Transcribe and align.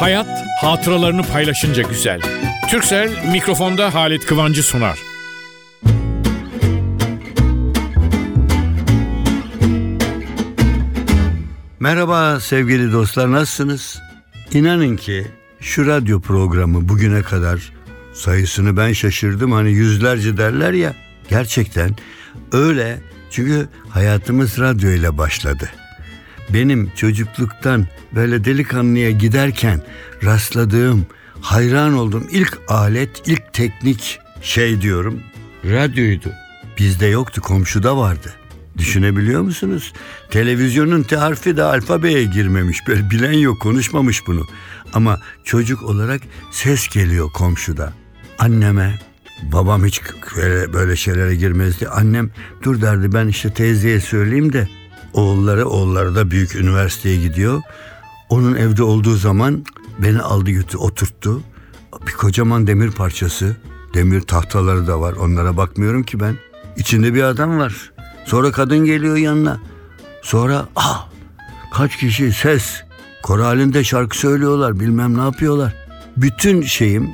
Hayat 0.00 0.46
hatıralarını 0.60 1.22
paylaşınca 1.22 1.82
güzel. 1.82 2.20
Türksel 2.70 3.30
mikrofonda 3.32 3.94
Halit 3.94 4.26
Kıvancı 4.26 4.62
sunar. 4.62 4.98
Merhaba 11.80 12.40
sevgili 12.40 12.92
dostlar 12.92 13.32
nasılsınız? 13.32 14.00
İnanın 14.52 14.96
ki 14.96 15.26
şu 15.60 15.86
radyo 15.86 16.20
programı 16.20 16.88
bugüne 16.88 17.22
kadar 17.22 17.72
sayısını 18.12 18.76
ben 18.76 18.92
şaşırdım 18.92 19.52
hani 19.52 19.70
yüzlerce 19.70 20.36
derler 20.36 20.72
ya 20.72 20.94
gerçekten 21.28 21.90
öyle 22.52 23.00
çünkü 23.30 23.68
hayatımız 23.88 24.58
radyo 24.58 24.90
ile 24.90 25.18
başladı. 25.18 25.70
Benim 26.54 26.90
çocukluktan 26.96 27.86
böyle 28.14 28.44
delikanlıya 28.44 29.10
giderken 29.10 29.82
rastladığım, 30.24 31.06
hayran 31.40 31.94
olduğum 31.94 32.24
ilk 32.30 32.58
alet, 32.68 33.22
ilk 33.26 33.52
teknik 33.52 34.18
şey 34.42 34.80
diyorum 34.80 35.20
radyoydu. 35.64 36.32
Bizde 36.78 37.06
yoktu, 37.06 37.40
komşuda 37.40 37.96
vardı. 37.96 38.34
Düşünebiliyor 38.78 39.42
musunuz? 39.42 39.92
Televizyonun 40.30 41.02
T 41.02 41.16
harfi 41.16 41.56
de 41.56 41.62
alfabeye 41.62 42.24
girmemiş. 42.24 42.78
Böyle 42.88 43.10
bilen 43.10 43.32
yok, 43.32 43.60
konuşmamış 43.60 44.26
bunu. 44.26 44.46
Ama 44.92 45.20
çocuk 45.44 45.82
olarak 45.82 46.20
ses 46.50 46.88
geliyor 46.88 47.30
komşuda. 47.32 47.92
Anneme, 48.38 48.98
babam 49.42 49.84
hiç 49.84 50.00
böyle, 50.36 50.72
böyle 50.72 50.96
şeylere 50.96 51.36
girmezdi. 51.36 51.88
Annem 51.88 52.30
dur 52.62 52.82
derdi 52.82 53.12
ben 53.12 53.28
işte 53.28 53.54
teyzeye 53.54 54.00
söyleyeyim 54.00 54.52
de 54.52 54.68
oğulları 55.14 55.68
oğulları 55.68 56.14
da 56.14 56.30
büyük 56.30 56.56
üniversiteye 56.56 57.16
gidiyor. 57.16 57.62
Onun 58.28 58.56
evde 58.56 58.82
olduğu 58.82 59.16
zaman 59.16 59.64
beni 59.98 60.20
aldı 60.20 60.50
götü 60.50 60.76
oturttu. 60.76 61.42
Bir 62.06 62.12
kocaman 62.12 62.66
demir 62.66 62.90
parçası. 62.90 63.56
Demir 63.94 64.20
tahtaları 64.20 64.86
da 64.86 65.00
var. 65.00 65.12
Onlara 65.12 65.56
bakmıyorum 65.56 66.02
ki 66.02 66.20
ben. 66.20 66.36
İçinde 66.76 67.14
bir 67.14 67.22
adam 67.22 67.58
var. 67.58 67.92
Sonra 68.24 68.52
kadın 68.52 68.84
geliyor 68.84 69.16
yanına. 69.16 69.60
Sonra 70.22 70.66
ah 70.76 71.08
kaç 71.74 71.96
kişi 71.96 72.32
ses. 72.32 72.82
Koro 73.22 73.44
halinde 73.44 73.84
şarkı 73.84 74.18
söylüyorlar 74.18 74.80
bilmem 74.80 75.18
ne 75.18 75.22
yapıyorlar. 75.22 75.74
Bütün 76.16 76.62
şeyim 76.62 77.10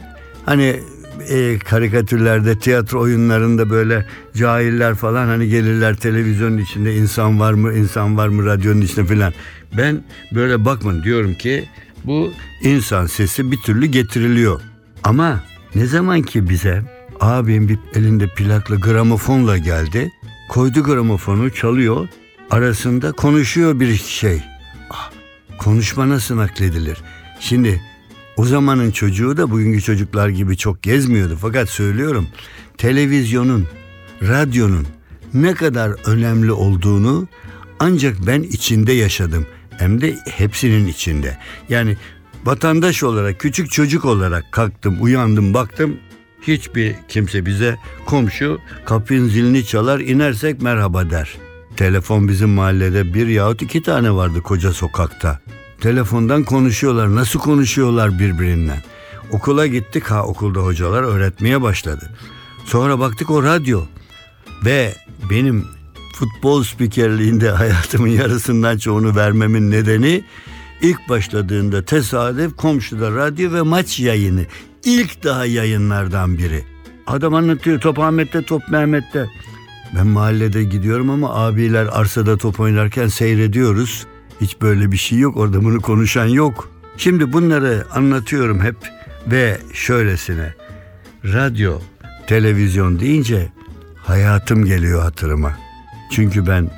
hani 0.47 0.81
e, 1.28 1.59
karikatürlerde, 1.59 2.59
tiyatro 2.59 3.00
oyunlarında 3.00 3.70
böyle 3.70 4.06
cahiller 4.36 4.95
falan 4.95 5.27
hani 5.27 5.48
gelirler 5.48 5.97
televizyonun 5.97 6.59
içinde 6.59 6.97
insan 6.97 7.41
var 7.41 7.53
mı, 7.53 7.75
insan 7.75 8.17
var 8.17 8.28
mı 8.28 8.47
radyonun 8.47 8.81
içinde 8.81 9.06
filan. 9.06 9.33
Ben 9.77 10.05
böyle 10.33 10.64
bakmayın 10.64 11.03
diyorum 11.03 11.34
ki 11.34 11.69
bu 12.05 12.33
insan 12.62 13.06
sesi 13.06 13.50
bir 13.53 13.56
türlü 13.56 13.87
getiriliyor. 13.87 14.61
Ama 15.05 15.41
ne 15.75 15.87
zaman 15.87 16.22
ki 16.22 16.48
bize 16.48 16.83
abim 17.20 17.69
bir 17.69 17.78
elinde 17.94 18.27
plakla 18.27 18.77
gramofonla 18.77 19.59
geldi. 19.59 20.12
Koydu 20.48 20.83
gramofonu 20.83 21.50
çalıyor. 21.50 22.09
Arasında 22.50 23.12
konuşuyor 23.12 23.81
bir 23.81 23.94
şey. 23.97 24.42
Ah, 24.91 25.11
konuşma 25.59 26.09
nasıl 26.09 26.37
nakledilir? 26.37 26.98
Şimdi 27.41 27.81
o 28.37 28.45
zamanın 28.45 28.91
çocuğu 28.91 29.37
da 29.37 29.51
bugünkü 29.51 29.81
çocuklar 29.81 30.29
gibi 30.29 30.56
çok 30.56 30.83
gezmiyordu. 30.83 31.39
Fakat 31.41 31.69
söylüyorum 31.69 32.27
televizyonun, 32.78 33.67
radyonun 34.23 34.87
ne 35.34 35.55
kadar 35.55 36.09
önemli 36.09 36.53
olduğunu 36.53 37.28
ancak 37.81 38.27
ben 38.27 38.43
içinde 38.43 38.93
yaşadım. 38.93 39.47
Hem 39.78 40.01
de 40.01 40.17
hepsinin 40.31 40.87
içinde. 40.87 41.39
Yani 41.69 41.97
vatandaş 42.45 43.03
olarak, 43.03 43.41
küçük 43.41 43.70
çocuk 43.70 44.05
olarak 44.05 44.53
kalktım, 44.53 44.97
uyandım, 45.00 45.55
baktım. 45.55 45.97
Hiçbir 46.43 46.94
kimse 47.09 47.47
bize 47.47 47.77
komşu 48.06 48.59
kapının 48.84 49.28
zilini 49.28 49.65
çalar, 49.65 50.00
inersek 50.00 50.62
merhaba 50.62 51.11
der. 51.11 51.37
Telefon 51.77 52.28
bizim 52.28 52.50
mahallede 52.50 53.15
bir 53.15 53.27
yahut 53.27 53.62
iki 53.62 53.82
tane 53.82 54.12
vardı 54.12 54.43
koca 54.43 54.72
sokakta. 54.72 55.41
Telefondan 55.81 56.44
konuşuyorlar. 56.44 57.14
Nasıl 57.14 57.38
konuşuyorlar 57.38 58.19
birbirinden? 58.19 58.82
Okula 59.31 59.66
gittik 59.66 60.04
ha 60.04 60.25
okulda 60.25 60.60
hocalar 60.60 61.03
öğretmeye 61.03 61.62
başladı. 61.62 62.10
Sonra 62.64 62.98
baktık 62.98 63.31
o 63.31 63.42
radyo. 63.42 63.82
Ve 64.64 64.94
benim 65.31 65.64
futbol 66.14 66.62
spikerliğinde 66.62 67.50
hayatımın 67.60 68.09
yarısından 68.09 68.78
çoğunu 68.78 69.16
vermemin 69.16 69.70
nedeni 69.70 70.25
ilk 70.82 71.09
başladığında 71.09 71.84
tesadüf 71.84 72.56
komşuda 72.56 73.10
radyo 73.10 73.53
ve 73.53 73.62
maç 73.62 74.00
yayını. 74.00 74.47
İlk 74.84 75.25
daha 75.25 75.47
yayınlardan 75.47 76.38
biri. 76.38 76.64
Adam 77.06 77.34
anlatıyor 77.34 77.81
top 77.81 77.98
Ahmet'te 77.98 78.43
top 78.43 78.69
Mehmet'te. 78.70 79.26
Ben 79.97 80.06
mahallede 80.06 80.64
gidiyorum 80.64 81.10
ama 81.10 81.34
abiler 81.34 81.88
arsada 81.93 82.37
top 82.37 82.60
oynarken 82.60 83.08
seyrediyoruz. 83.08 84.06
Hiç 84.41 84.63
böyle 84.63 84.93
bir 84.93 84.97
şey 84.97 85.19
yok. 85.19 85.37
Orada 85.37 85.65
bunu 85.65 85.81
konuşan 85.81 86.27
yok. 86.27 86.71
Şimdi 86.97 87.33
bunları 87.33 87.85
anlatıyorum 87.93 88.61
hep 88.61 88.77
ve 89.27 89.59
şöylesine. 89.73 90.55
Radyo, 91.25 91.79
televizyon 92.27 93.01
deyince 93.01 93.53
hayatım 93.97 94.65
geliyor 94.65 95.03
hatırıma. 95.03 95.53
Çünkü 96.11 96.47
ben 96.47 96.71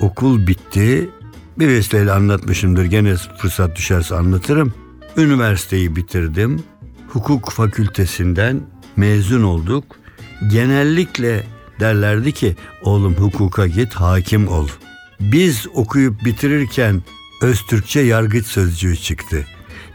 okul 0.00 0.46
bitti. 0.46 1.10
Bir 1.58 1.68
vesileyle 1.68 2.12
anlatmışımdır. 2.12 2.84
Gene 2.84 3.14
fırsat 3.38 3.76
düşerse 3.76 4.14
anlatırım. 4.14 4.74
Üniversiteyi 5.16 5.96
bitirdim. 5.96 6.62
Hukuk 7.08 7.50
fakültesinden 7.50 8.60
mezun 8.96 9.42
olduk. 9.42 9.84
Genellikle 10.48 11.46
derlerdi 11.80 12.32
ki 12.32 12.56
oğlum 12.82 13.14
hukuka 13.14 13.66
git 13.66 13.94
hakim 13.94 14.48
ol. 14.48 14.68
Biz 15.32 15.66
okuyup 15.74 16.24
bitirirken 16.24 17.02
Öztürkçe 17.42 18.00
yargıç 18.00 18.46
sözcüğü 18.46 18.96
çıktı. 18.96 19.46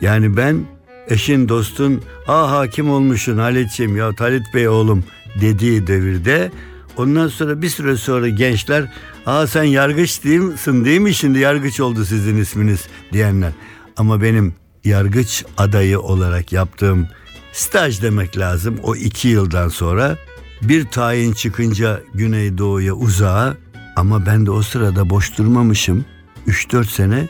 Yani 0.02 0.38
ben 0.38 0.66
eşin 1.08 1.50
dostun 1.50 2.02
ah 2.28 2.52
hakim 2.52 2.90
olmuşsun 2.90 3.38
Halit'ciğim 3.38 3.98
ya 3.98 4.12
Halit 4.20 4.54
Bey 4.54 4.68
oğlum 4.68 5.04
dediği 5.42 5.88
devirde 5.88 6.52
ondan 6.98 7.28
sonra 7.28 7.62
bir 7.62 7.70
süre 7.70 7.98
sonra 7.98 8.30
gençler 8.30 8.94
aa 9.26 9.48
sen 9.48 9.64
yargıç 9.64 10.24
değil 10.24 10.40
misin 10.40 10.86
değil 10.86 11.00
mi 11.00 11.14
şimdi 11.14 11.40
yargıç 11.40 11.80
oldu 11.80 12.06
sizin 12.06 12.38
isminiz 12.38 12.88
diyenler. 13.14 13.52
Ama 13.98 14.22
benim 14.22 14.54
yargıç 14.84 15.46
adayı 15.58 16.00
olarak 16.00 16.54
yaptığım 16.54 17.08
staj 17.54 18.02
demek 18.02 18.38
lazım 18.38 18.80
o 18.84 18.96
iki 18.96 19.28
yıldan 19.28 19.68
sonra 19.68 20.18
bir 20.62 20.86
tayin 20.86 21.34
çıkınca 21.34 22.02
Güneydoğu'ya 22.14 22.94
uzağa 22.94 23.58
ama 24.00 24.26
ben 24.26 24.46
de 24.46 24.52
o 24.52 24.62
sırada 24.62 25.10
boş 25.10 25.38
durmamışım. 25.38 26.06
3-4 26.48 26.86
sene 26.86 27.28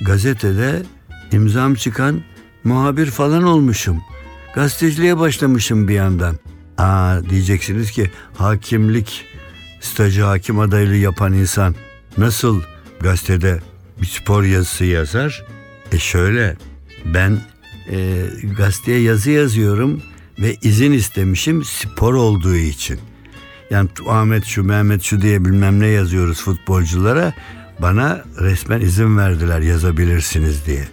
gazetede 0.00 0.82
imzam 1.32 1.74
çıkan 1.74 2.20
muhabir 2.64 3.06
falan 3.06 3.42
olmuşum. 3.42 4.02
Gazeteciliğe 4.54 5.18
başlamışım 5.18 5.88
bir 5.88 5.94
yandan. 5.94 6.36
Aa 6.78 7.20
diyeceksiniz 7.30 7.90
ki 7.90 8.10
hakimlik 8.36 9.24
stajı 9.80 10.22
hakim 10.22 10.58
adaylığı 10.58 10.96
yapan 10.96 11.32
insan 11.32 11.74
nasıl 12.18 12.62
gazetede 13.00 13.60
bir 14.00 14.06
spor 14.06 14.42
yazısı 14.42 14.84
yazar? 14.84 15.44
E 15.92 15.98
şöyle 15.98 16.56
ben 17.04 17.38
e, 17.90 18.26
gazeteye 18.56 19.00
yazı 19.00 19.30
yazıyorum 19.30 20.02
ve 20.38 20.56
izin 20.62 20.92
istemişim 20.92 21.64
spor 21.64 22.14
olduğu 22.14 22.56
için. 22.56 23.00
Yani 23.72 23.88
Ahmet 24.08 24.44
şu 24.44 24.64
Mehmet 24.64 25.02
şu 25.02 25.20
diye 25.20 25.44
bilmem 25.44 25.80
ne 25.80 25.86
yazıyoruz 25.86 26.42
futbolculara. 26.42 27.32
Bana 27.78 28.24
resmen 28.40 28.80
izin 28.80 29.18
verdiler 29.18 29.60
yazabilirsiniz 29.60 30.66
diye. 30.66 30.88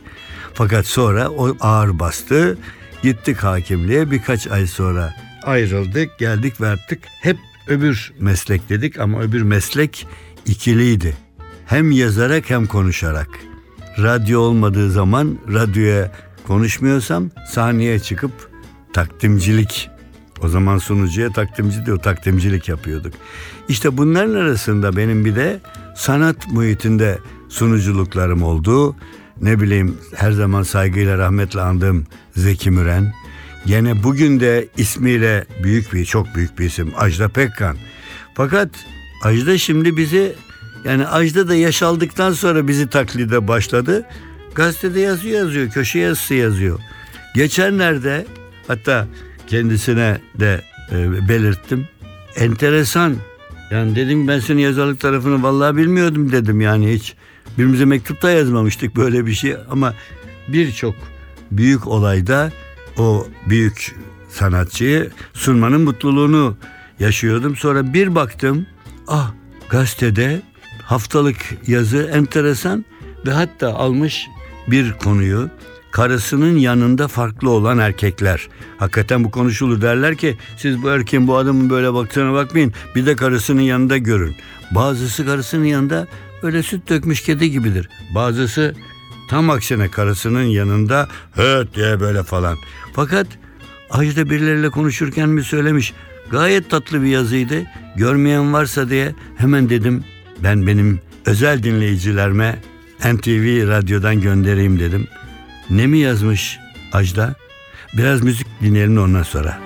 Fakat 0.53 0.85
sonra 0.85 1.29
o 1.29 1.57
ağır 1.59 1.99
bastı. 1.99 2.57
Gittik 3.03 3.37
hakimliğe 3.37 4.11
birkaç 4.11 4.47
ay 4.47 4.67
sonra 4.67 5.13
ayrıldık 5.43 6.19
geldik 6.19 6.61
verdik. 6.61 6.99
Hep 7.21 7.37
öbür 7.67 8.13
meslek 8.19 8.69
dedik 8.69 8.99
ama 8.99 9.21
öbür 9.21 9.41
meslek 9.41 10.07
ikiliydi. 10.45 11.17
Hem 11.65 11.91
yazarak 11.91 12.49
hem 12.49 12.65
konuşarak. 12.65 13.29
Radyo 13.97 14.39
olmadığı 14.39 14.91
zaman 14.91 15.39
radyoya 15.53 16.11
konuşmuyorsam 16.47 17.29
sahneye 17.49 17.99
çıkıp 17.99 18.31
takdimcilik 18.93 19.89
o 20.43 20.47
zaman 20.47 20.77
sunucuya 20.77 21.29
takdimci 21.29 21.85
diyor 21.85 21.97
takdimcilik 21.97 22.69
yapıyorduk. 22.69 23.13
İşte 23.69 23.97
bunların 23.97 24.35
arasında 24.35 24.97
benim 24.97 25.25
bir 25.25 25.35
de 25.35 25.59
sanat 25.95 26.47
muhitinde 26.51 27.19
sunuculuklarım 27.49 28.43
oldu. 28.43 28.95
Ne 29.41 29.61
bileyim 29.61 29.97
her 30.15 30.31
zaman 30.31 30.63
saygıyla 30.63 31.17
rahmetle 31.17 31.61
andığım 31.61 32.05
Zeki 32.35 32.71
Müren. 32.71 33.13
Gene 33.65 34.03
bugün 34.03 34.39
de 34.39 34.67
ismiyle 34.77 35.45
büyük 35.63 35.93
bir 35.93 36.05
çok 36.05 36.35
büyük 36.35 36.59
bir 36.59 36.65
isim 36.65 36.91
Ajda 36.97 37.29
Pekkan. 37.29 37.77
Fakat 38.33 38.69
Ajda 39.23 39.57
şimdi 39.57 39.97
bizi 39.97 40.35
yani 40.85 41.07
Ajda 41.07 41.47
da 41.47 41.55
yaş 41.55 41.83
aldıktan 41.83 42.31
sonra 42.31 42.67
bizi 42.67 42.89
taklide 42.89 43.47
başladı. 43.47 44.05
Gazetede 44.55 44.99
yazı 44.99 45.27
yazıyor, 45.27 45.69
köşe 45.69 45.99
yazısı 45.99 46.33
yazıyor. 46.33 46.79
Geçenlerde 47.35 48.25
hatta 48.67 49.07
kendisine 49.49 50.17
de 50.39 50.61
e, 50.91 51.27
belirttim. 51.29 51.87
Enteresan. 52.35 53.15
Yani 53.71 53.95
dedim 53.95 54.27
ben 54.27 54.39
senin 54.39 54.61
yazarlık 54.61 54.99
tarafını 54.99 55.43
vallahi 55.43 55.77
bilmiyordum 55.77 56.31
dedim 56.31 56.61
yani 56.61 56.93
hiç. 56.93 57.15
Birbirimize 57.57 57.85
mektup 57.85 58.21
da 58.21 58.31
yazmamıştık 58.31 58.95
böyle 58.95 59.25
bir 59.25 59.33
şey 59.33 59.55
ama 59.69 59.93
birçok 60.47 60.95
büyük 61.51 61.87
olayda 61.87 62.51
o 62.97 63.27
büyük 63.49 63.95
sanatçıyı 64.29 65.11
sunmanın 65.33 65.81
mutluluğunu 65.81 66.57
yaşıyordum. 66.99 67.55
Sonra 67.55 67.93
bir 67.93 68.15
baktım 68.15 68.65
ah 69.07 69.31
gazetede 69.69 70.41
haftalık 70.83 71.37
yazı 71.67 72.11
enteresan 72.13 72.85
ve 73.25 73.31
hatta 73.31 73.73
almış 73.73 74.27
bir 74.67 74.93
konuyu 74.93 75.49
karısının 75.91 76.57
yanında 76.57 77.07
farklı 77.07 77.49
olan 77.49 77.77
erkekler. 77.77 78.47
Hakikaten 78.77 79.23
bu 79.23 79.31
konuşulur 79.31 79.81
derler 79.81 80.15
ki 80.15 80.37
siz 80.57 80.83
bu 80.83 80.89
erkeğin 80.89 81.27
bu 81.27 81.37
adamın 81.37 81.69
böyle 81.69 81.93
baktığına 81.93 82.33
bakmayın 82.33 82.73
bir 82.95 83.05
de 83.05 83.15
karısının 83.15 83.61
yanında 83.61 83.97
görün. 83.97 84.35
Bazısı 84.71 85.25
karısının 85.25 85.65
yanında 85.65 86.07
böyle 86.43 86.63
süt 86.63 86.89
dökmüş 86.89 87.21
kedi 87.21 87.51
gibidir. 87.51 87.89
Bazısı 88.15 88.75
tam 89.29 89.49
aksine 89.49 89.91
karısının 89.91 90.43
yanında 90.43 91.07
höt 91.31 91.75
diye 91.75 91.99
böyle 91.99 92.23
falan. 92.23 92.57
Fakat 92.93 93.27
Ajda 93.89 94.29
birileriyle 94.29 94.69
konuşurken 94.69 95.29
mi 95.29 95.43
söylemiş 95.43 95.93
gayet 96.31 96.69
tatlı 96.69 97.03
bir 97.03 97.07
yazıydı. 97.07 97.63
Görmeyen 97.95 98.53
varsa 98.53 98.89
diye 98.89 99.15
hemen 99.37 99.69
dedim 99.69 100.03
ben 100.43 100.67
benim 100.67 100.99
özel 101.25 101.63
dinleyicilerime 101.63 102.59
NTV 102.99 103.67
radyodan 103.67 104.21
göndereyim 104.21 104.79
dedim. 104.79 105.07
Ne 105.69 105.87
mi 105.87 105.97
yazmış 105.97 106.59
Ajda? 106.93 107.29
Biraz 107.93 108.21
müzik 108.23 108.47
dinleyelim 108.61 108.95
de 108.95 108.99
ondan 108.99 109.23
sonra. 109.23 109.57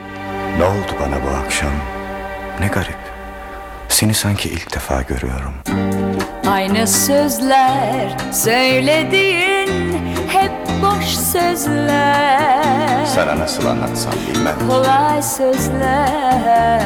Ne 0.57 0.63
oldu 0.63 0.91
bana 1.00 1.15
bu 1.23 1.27
akşam? 1.45 1.71
Ne 2.59 2.67
garip. 2.67 2.97
Seni 3.89 4.13
sanki 4.13 4.50
ilk 4.50 4.75
defa 4.75 5.01
görüyorum. 5.01 5.53
Aynı 6.47 6.88
sözler 6.88 8.17
söylediğin 8.31 9.94
hep 10.27 10.51
boş 10.83 11.05
sözler 11.05 13.05
Sana 13.15 13.39
nasıl 13.39 13.65
anlatsam 13.65 14.13
bilmem. 14.29 14.55
Kolay 14.69 15.21
sözler 15.21 16.81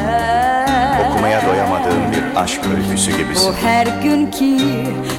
Okumaya 1.10 1.46
doyamadığım 1.46 2.12
bir 2.12 2.40
aşk 2.40 2.60
öyküsü 2.76 3.16
gibisin. 3.16 3.52
Bu 3.52 3.56
her 3.66 3.86
günkü 4.02 4.58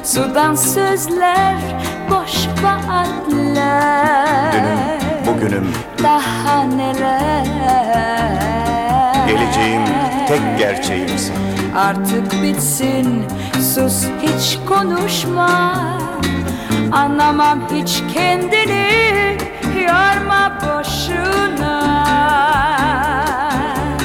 sudan 0.03 0.55
sözler 0.55 1.55
boş 2.09 2.47
vaatler 2.63 3.38
Dünüm, 4.53 4.79
bugünüm, 5.27 5.73
Daha 6.03 6.63
neler? 6.63 7.45
Geleceğim, 9.27 9.81
tek 10.27 10.57
gerçeğimsin. 10.57 11.35
Artık 11.75 12.43
bitsin 12.43 13.25
sus 13.75 14.05
hiç 14.21 14.59
konuşma. 14.67 15.73
Anlamam 16.91 17.59
hiç 17.73 18.03
kendini 18.13 19.37
yorma 19.75 20.57
boşuna. 20.61 22.05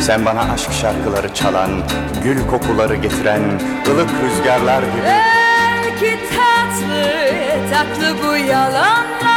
Sen 0.00 0.24
bana 0.24 0.40
aşk 0.40 0.72
şarkıları 0.72 1.34
çalan, 1.34 1.70
gül 2.24 2.46
kokuları 2.46 2.94
getiren, 2.96 3.42
ılık 3.88 4.10
rüzgarlar 4.24 4.82
gibi. 4.82 5.02
Belki 5.04 6.18
tatlı 6.36 7.04
tatlı 7.70 8.28
bu 8.28 8.36
yalanlar 8.36 9.33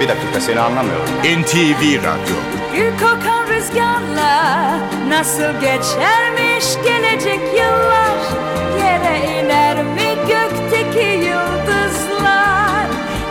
Bir 0.00 0.08
dakika 0.08 0.40
seni 0.40 0.60
anlamıyorum. 0.60 1.08
NTV 1.24 1.82
Radyo. 1.98 2.36
Gül 2.74 2.92
kokan 2.98 3.46
rüzgarla 3.48 4.74
nasıl 5.08 5.60
geçermiş 5.60 6.66
gelecek 6.84 7.40
yıllar? 7.56 8.18
Yere 8.78 9.40
iner 9.40 9.82
mi 9.84 10.14
gökteki 10.28 11.06
yıldızlar? 11.08 12.86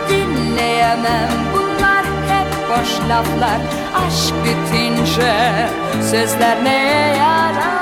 Dinleyemem 0.08 1.30
bunlar 1.52 2.04
hep 2.04 2.48
boş 2.70 3.08
laflar. 3.08 3.60
Aşk 4.06 4.34
bitince 4.44 5.34
sözler 6.10 6.64
neye 6.64 7.16
yarar? 7.16 7.78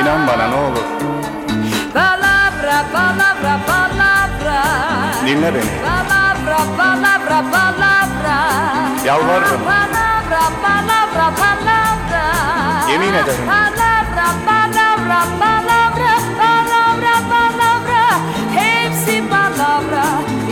İnan 0.00 0.26
bana 0.26 0.48
ne 0.48 0.54
olur, 0.54 0.84
Palavra, 1.94 2.84
palavra, 2.92 3.58
palavra 3.66 4.62
dinle 5.26 5.54
beni. 5.54 6.05
Palavra, 6.76 7.42
palavra, 7.42 7.46
palavra 7.52 8.38
Yalvarırım. 9.06 9.60
Palavra, 9.64 10.42
palavra, 10.62 11.34
palavra 11.36 12.24
Yemin 12.90 13.12
ederim. 13.14 13.46
Palavra, 13.46 14.28
palavra, 14.46 15.20
palavra 15.40 16.12
Palavra, 16.38 17.14
palavra 17.30 18.04
Hepsi 18.54 19.22
palavra 19.30 20.04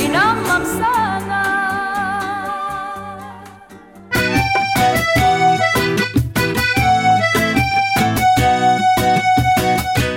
İnanmam 0.05 0.63
sana 0.65 1.45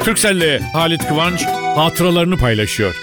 Türkcell'le 0.03 0.59
Halit 0.73 1.07
Kıvanç 1.07 1.45
hatıralarını 1.75 2.37
paylaşıyor. 2.37 2.95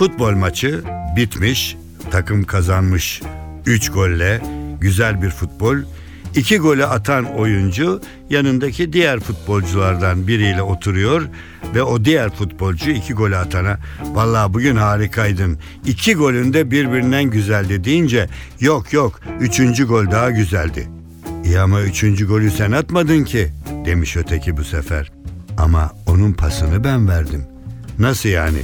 Futbol 0.00 0.32
maçı 0.32 0.80
bitmiş, 1.16 1.76
takım 2.10 2.44
kazanmış. 2.44 3.22
3 3.66 3.90
golle 3.90 4.42
güzel 4.80 5.22
bir 5.22 5.30
futbol. 5.30 5.76
İki 6.36 6.58
golü 6.58 6.84
atan 6.84 7.24
oyuncu 7.24 8.00
yanındaki 8.30 8.92
diğer 8.92 9.20
futbolculardan 9.20 10.26
biriyle 10.26 10.62
oturuyor 10.62 11.28
ve 11.74 11.82
o 11.82 12.04
diğer 12.04 12.30
futbolcu 12.30 12.90
iki 12.90 13.14
golü 13.14 13.36
atana 13.36 13.78
vallahi 14.02 14.54
bugün 14.54 14.76
harikaydın. 14.76 15.58
İki 15.86 16.14
golün 16.14 16.52
de 16.52 16.70
birbirinden 16.70 17.24
güzeldi 17.24 17.84
deyince 17.84 18.28
yok 18.60 18.92
yok 18.92 19.20
üçüncü 19.40 19.86
gol 19.86 20.10
daha 20.10 20.30
güzeldi. 20.30 20.88
İyi 21.44 21.60
ama 21.60 21.82
üçüncü 21.82 22.26
golü 22.26 22.50
sen 22.50 22.72
atmadın 22.72 23.24
ki 23.24 23.52
demiş 23.84 24.16
öteki 24.16 24.56
bu 24.56 24.64
sefer. 24.64 25.12
Ama 25.58 25.92
onun 26.06 26.32
pasını 26.32 26.84
ben 26.84 27.08
verdim. 27.08 27.44
Nasıl 27.98 28.28
yani? 28.28 28.60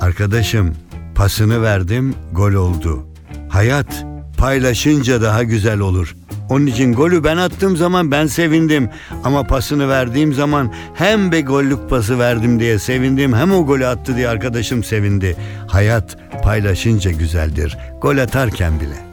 Arkadaşım 0.00 0.74
pasını 1.14 1.62
verdim 1.62 2.14
gol 2.32 2.52
oldu. 2.52 3.06
Hayat 3.48 4.06
paylaşınca 4.38 5.22
daha 5.22 5.42
güzel 5.42 5.78
olur. 5.78 6.16
Onun 6.48 6.66
için 6.66 6.94
golü 6.94 7.24
ben 7.24 7.36
attığım 7.36 7.76
zaman 7.76 8.10
ben 8.10 8.26
sevindim. 8.26 8.90
Ama 9.24 9.44
pasını 9.44 9.88
verdiğim 9.88 10.32
zaman 10.32 10.72
hem 10.94 11.32
be 11.32 11.40
gollük 11.40 11.90
pası 11.90 12.18
verdim 12.18 12.60
diye 12.60 12.78
sevindim 12.78 13.34
hem 13.34 13.52
o 13.52 13.66
golü 13.66 13.86
attı 13.86 14.16
diye 14.16 14.28
arkadaşım 14.28 14.84
sevindi. 14.84 15.36
Hayat 15.68 16.16
paylaşınca 16.42 17.10
güzeldir. 17.10 17.78
Gol 18.02 18.18
atarken 18.18 18.80
bile. 18.80 19.06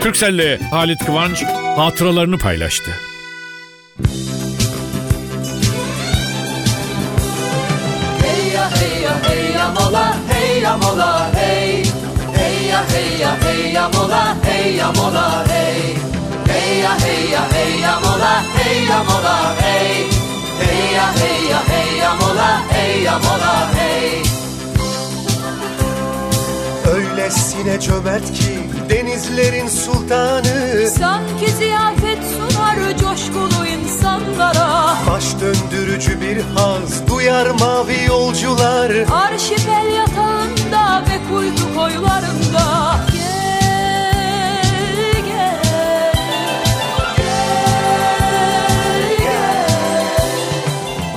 Türkcell'le 0.00 0.58
Halit 0.70 1.04
Kıvanç 1.06 1.44
hatıralarını 1.76 2.38
paylaştı. 2.38 2.90
Ya 10.74 10.80
mola 10.80 11.30
hey. 11.34 11.84
Hey 12.36 12.68
ya 12.68 12.80
hey 12.92 13.18
ya 13.20 13.32
hey 13.44 13.72
ya 13.72 13.88
mola 13.94 14.22
hey 14.44 14.76
ya 14.76 14.88
mola 14.92 15.26
hey. 15.48 15.94
Hey 16.48 16.82
ya 16.82 16.92
hey 17.04 17.30
ya 17.30 17.42
hey 17.54 17.80
ya 17.80 17.94
mola 18.02 18.32
hey 18.56 18.86
ya 18.90 18.98
mola 19.08 19.36
hey. 19.62 20.10
Hey 20.60 20.94
ya 20.96 21.06
hey 21.18 21.48
ya 21.50 21.60
hey 21.70 21.98
ya 22.02 22.10
mola 22.20 22.50
hey 22.72 23.02
ya 23.04 23.18
mola 23.24 23.54
hey. 23.76 24.22
Öylesine 26.94 27.80
cömert 27.80 28.32
ki 28.32 28.54
denizlerin 28.90 29.68
sultanı. 29.68 30.88
Sanki 30.98 31.50
ziyafet 31.58 32.18
sunar 32.34 32.98
coşkulu 32.98 33.66
insanlara. 33.66 34.96
Baş 35.10 35.24
döndürücü 35.40 36.20
bir 36.20 36.36
haz 36.56 37.08
duyar 37.08 37.46
mavi 37.46 38.04
yolcular. 38.08 38.92
Arşipel 39.12 39.86
yatağında 39.96 40.63
ve 41.02 41.18
kuytu 41.30 41.74
koylarında. 41.74 42.96
Gel, 43.12 43.22
gel, 45.26 45.62
gel, 47.16 49.16
gel 49.18 49.68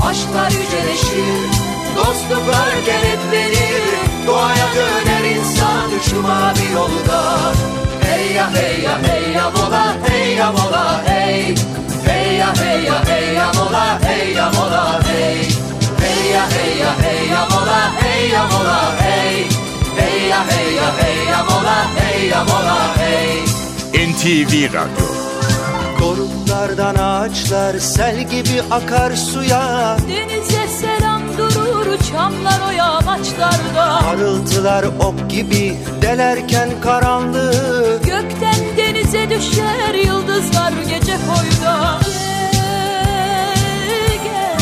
Aşklar 0.09 0.51
yüceleşir, 0.51 1.49
dostluk 1.95 2.43
örgenetlenir 2.47 3.83
Doğaya 4.27 4.67
döner 4.75 5.23
insan 5.35 5.89
şu 6.09 6.21
mavi 6.21 6.71
yolda. 6.73 7.53
Hey 8.01 8.33
ya 8.33 8.49
hey 8.53 8.81
ya 8.81 8.97
hey 9.03 9.31
ya 9.33 9.49
mola 9.49 9.95
hey 10.07 10.35
ya 10.35 10.51
mola 10.51 11.01
hey. 11.05 11.55
Hey 12.05 12.37
ya 12.37 12.53
hey 12.55 12.83
ya 12.83 13.03
hey 13.05 13.33
ya 13.35 13.51
mola 13.53 13.99
hey 14.03 14.33
ya 14.33 14.49
mola 14.51 14.99
hey. 15.07 15.37
Hey 15.99 16.31
ya 16.33 16.45
hey 16.49 16.77
ya 16.79 16.93
hey 17.01 17.27
ya 17.29 17.45
mola 17.49 17.91
hey 18.01 18.29
ya 18.31 18.43
mola. 18.51 18.86
NTV 24.27 24.73
Radyo. 24.73 25.07
Doruklardan 25.99 26.95
ağaçlar 26.95 27.79
sel 27.79 28.29
gibi 28.29 28.61
akar 28.71 29.15
suya. 29.15 29.97
Denize 30.09 30.67
selam 30.67 31.21
durur 31.37 31.97
çamlar 32.11 32.59
o 32.67 32.71
yamaçlarda 32.71 33.99
Parıltılar 33.99 34.83
ok 34.83 35.29
gibi 35.29 35.77
delerken 36.01 36.69
karanlığı. 36.83 37.99
Gökten 38.03 38.55
denize 38.77 39.29
düşer 39.29 39.93
yıldızlar 39.93 40.71
gece 40.89 41.17
koyda. 41.27 41.99
Gel, 42.05 42.13
gel, 44.23 44.57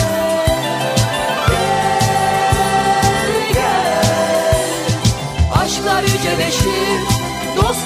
gel, 3.17 3.53
gel. 3.53 4.01
Aşklar 5.61 6.03
yüceleşir, 6.03 6.99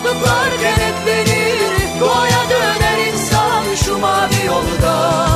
dostluklar 0.04 0.50
kenetlenir 0.60 2.00
Doğaya 2.00 2.50
döner 2.50 3.08
insan 3.14 3.76
şu 3.86 3.98
mavi 3.98 4.46
yolda. 4.46 5.28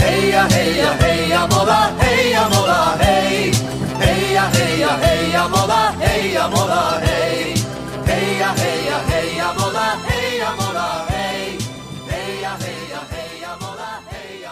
Hey 0.00 0.30
ya 0.30 0.48
hey 0.50 0.76
ya 0.76 0.94
hey 1.00 1.28
ya 1.28 1.46
mola 1.46 1.90
hey 2.00 2.30
ya 2.30 2.48
mola 2.48 2.98
hey. 3.00 3.52
Hey 4.00 4.34
ya 4.34 4.50
hey 4.52 4.80
ya 4.80 4.98
hey 5.02 5.30
ya 5.32 5.48
mola 5.48 5.94
hey 6.00 6.32
ya 6.32 6.48
mola 6.48 7.00
hey. 7.00 7.54
Hey 8.06 8.38
ya 8.40 8.54
hey 8.56 8.84
ya 8.90 9.00
hey 9.10 9.36
ya 9.38 9.52
mola 9.58 9.96
hey 10.08 10.38
ya 10.38 10.50
mola 10.56 11.06
hey. 11.08 11.58
Hey 12.10 12.42
ya 12.42 12.52
hey 12.60 12.90
ya 12.92 13.00
hey 13.12 13.40
ya 13.42 13.56
mola 13.60 14.00
hey. 14.10 14.44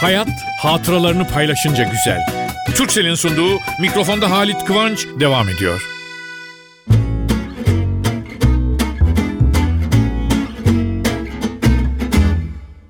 Hayat 0.00 0.28
hatıralarını 0.62 1.26
paylaşınca 1.28 1.82
güzel. 1.82 2.49
Türksel'in 2.74 3.14
sunduğu 3.14 3.58
mikrofonda 3.80 4.30
Halit 4.30 4.64
Kıvanç 4.64 5.06
devam 5.20 5.48
ediyor. 5.48 5.82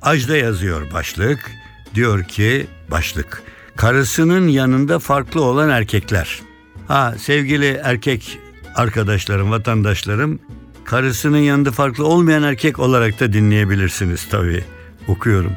Ajda 0.02 0.36
yazıyor 0.36 0.92
başlık. 0.92 1.50
Diyor 1.94 2.24
ki 2.24 2.66
başlık. 2.90 3.42
Karısının 3.76 4.48
yanında 4.48 4.98
farklı 4.98 5.42
olan 5.42 5.70
erkekler. 5.70 6.40
Ha 6.88 7.14
sevgili 7.18 7.80
erkek 7.84 8.38
arkadaşlarım, 8.74 9.50
vatandaşlarım 9.50 10.40
karısının 10.84 11.38
yanında 11.38 11.72
farklı 11.72 12.06
olmayan 12.06 12.42
erkek 12.42 12.78
olarak 12.78 13.20
da 13.20 13.32
dinleyebilirsiniz 13.32 14.28
tabii. 14.28 14.64
Okuyorum. 15.08 15.52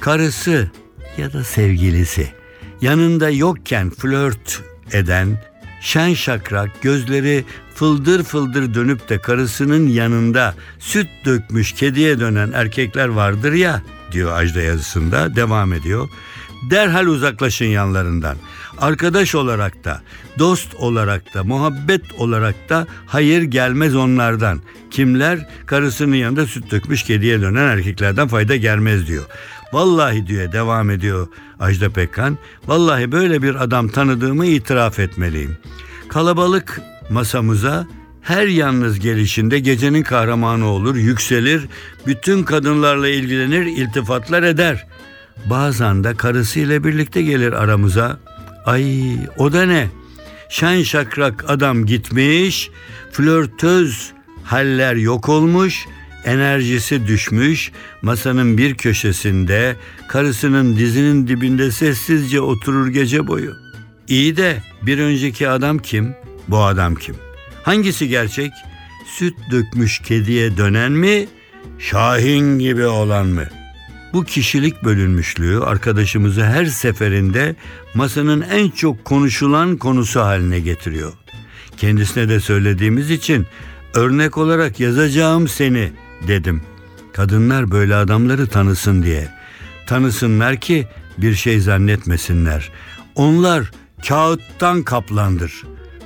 Karısı 0.00 0.70
ya 1.18 1.32
da 1.32 1.44
sevgilisi 1.44 2.28
yanında 2.80 3.30
yokken 3.30 3.90
flört 3.90 4.62
eden 4.92 5.38
şen 5.80 6.14
şakrak 6.14 6.82
gözleri 6.82 7.44
fıldır 7.74 8.22
fıldır 8.22 8.74
dönüp 8.74 9.08
de 9.08 9.18
karısının 9.18 9.86
yanında 9.86 10.54
süt 10.78 11.08
dökmüş 11.24 11.72
kediye 11.72 12.20
dönen 12.20 12.52
erkekler 12.52 13.08
vardır 13.08 13.52
ya 13.52 13.82
diyor 14.12 14.32
Ajda 14.32 14.60
yazısında 14.60 15.36
devam 15.36 15.72
ediyor. 15.72 16.08
Derhal 16.70 17.06
uzaklaşın 17.06 17.64
yanlarından. 17.64 18.36
Arkadaş 18.78 19.34
olarak 19.34 19.84
da, 19.84 20.02
dost 20.38 20.74
olarak 20.74 21.34
da, 21.34 21.44
muhabbet 21.44 22.02
olarak 22.18 22.68
da 22.68 22.86
hayır 23.06 23.42
gelmez 23.42 23.96
onlardan. 23.96 24.60
Kimler? 24.90 25.48
Karısının 25.66 26.14
yanında 26.14 26.46
süt 26.46 26.70
dökmüş 26.70 27.02
kediye 27.02 27.40
dönen 27.40 27.68
erkeklerden 27.68 28.28
fayda 28.28 28.56
gelmez 28.56 29.06
diyor. 29.06 29.24
Vallahi 29.72 30.26
diyor 30.26 30.52
devam 30.52 30.90
ediyor 30.90 31.28
Ajda 31.60 31.90
Pekkan. 31.90 32.38
Vallahi 32.66 33.12
böyle 33.12 33.42
bir 33.42 33.54
adam 33.54 33.88
tanıdığımı 33.88 34.46
itiraf 34.46 34.98
etmeliyim. 34.98 35.56
Kalabalık 36.08 36.80
masamıza 37.10 37.86
her 38.22 38.46
yalnız 38.46 38.98
gelişinde 38.98 39.58
gecenin 39.58 40.02
kahramanı 40.02 40.66
olur, 40.66 40.96
yükselir, 40.96 41.68
bütün 42.06 42.42
kadınlarla 42.42 43.08
ilgilenir, 43.08 43.66
iltifatlar 43.66 44.42
eder. 44.42 44.86
Bazen 45.50 46.04
de 46.04 46.14
karısıyla 46.14 46.84
birlikte 46.84 47.22
gelir 47.22 47.52
aramıza. 47.52 48.18
Ay 48.64 49.16
o 49.38 49.52
da 49.52 49.66
ne? 49.66 49.88
Şen 50.48 50.82
şakrak 50.82 51.44
adam 51.48 51.86
gitmiş, 51.86 52.70
flörtöz 53.12 54.12
haller 54.44 54.94
yok 54.94 55.28
olmuş, 55.28 55.86
enerjisi 56.26 57.06
düşmüş, 57.06 57.72
masanın 58.02 58.58
bir 58.58 58.74
köşesinde 58.74 59.76
karısının 60.08 60.76
dizinin 60.76 61.28
dibinde 61.28 61.70
sessizce 61.70 62.40
oturur 62.40 62.88
gece 62.88 63.26
boyu. 63.26 63.54
İyi 64.08 64.36
de 64.36 64.62
bir 64.82 64.98
önceki 64.98 65.48
adam 65.48 65.78
kim? 65.78 66.14
Bu 66.48 66.58
adam 66.58 66.94
kim? 66.94 67.16
Hangisi 67.62 68.08
gerçek? 68.08 68.52
Süt 69.06 69.34
dökmüş 69.50 69.98
kediye 69.98 70.56
dönen 70.56 70.92
mi? 70.92 71.26
Şahin 71.78 72.58
gibi 72.58 72.86
olan 72.86 73.26
mı? 73.26 73.44
Bu 74.12 74.24
kişilik 74.24 74.84
bölünmüşlüğü 74.84 75.60
arkadaşımızı 75.60 76.44
her 76.44 76.64
seferinde 76.64 77.56
masanın 77.94 78.40
en 78.40 78.70
çok 78.70 79.04
konuşulan 79.04 79.76
konusu 79.76 80.20
haline 80.20 80.60
getiriyor. 80.60 81.12
Kendisine 81.76 82.28
de 82.28 82.40
söylediğimiz 82.40 83.10
için 83.10 83.46
örnek 83.94 84.38
olarak 84.38 84.80
yazacağım 84.80 85.48
seni 85.48 85.92
dedim. 86.28 86.62
Kadınlar 87.12 87.70
böyle 87.70 87.94
adamları 87.94 88.46
tanısın 88.46 89.02
diye. 89.02 89.28
Tanısınlar 89.86 90.56
ki 90.56 90.86
bir 91.18 91.34
şey 91.34 91.60
zannetmesinler. 91.60 92.70
Onlar 93.14 93.70
kağıttan 94.08 94.82
kaplandır. 94.82 95.62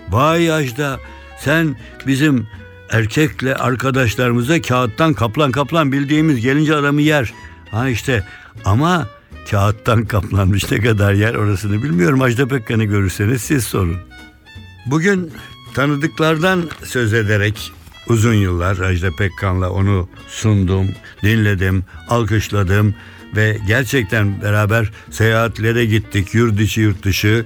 Vay 0.08 0.52
Ajda 0.52 0.98
sen 1.40 1.76
bizim 2.06 2.46
erkekle 2.90 3.54
arkadaşlarımıza 3.54 4.62
kağıttan 4.62 5.14
kaplan 5.14 5.52
kaplan 5.52 5.92
bildiğimiz 5.92 6.40
gelince 6.40 6.74
adamı 6.74 7.02
yer. 7.02 7.32
Ha 7.70 7.88
işte 7.88 8.24
ama 8.64 9.06
kağıttan 9.50 10.04
kaplanmış 10.04 10.70
ne 10.70 10.80
kadar 10.80 11.12
yer 11.12 11.34
orasını 11.34 11.82
bilmiyorum. 11.82 12.22
Ajda 12.22 12.48
Pekkan'ı 12.48 12.84
görürseniz 12.84 13.42
siz 13.42 13.64
sorun. 13.64 13.96
Bugün 14.86 15.32
tanıdıklardan 15.74 16.70
söz 16.84 17.14
ederek 17.14 17.72
uzun 18.10 18.34
yıllar 18.34 18.78
Ajda 18.78 19.10
Pekkan'la 19.16 19.70
onu 19.70 20.08
sundum, 20.28 20.88
dinledim, 21.22 21.84
alkışladım 22.08 22.94
ve 23.36 23.58
gerçekten 23.66 24.42
beraber 24.42 24.92
seyahatlere 25.10 25.84
gittik 25.84 26.34
yurt 26.34 26.60
içi 26.60 26.80
yurt 26.80 27.04
dışı 27.04 27.44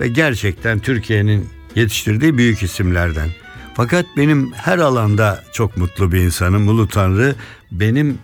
ve 0.00 0.08
gerçekten 0.08 0.78
Türkiye'nin 0.78 1.48
yetiştirdiği 1.74 2.38
büyük 2.38 2.62
isimlerden. 2.62 3.28
Fakat 3.74 4.06
benim 4.16 4.52
her 4.52 4.78
alanda 4.78 5.44
çok 5.52 5.76
mutlu 5.76 6.12
bir 6.12 6.20
insanım. 6.20 6.68
Ulu 6.68 6.88
Tanrı 6.88 7.34
benim 7.72 8.18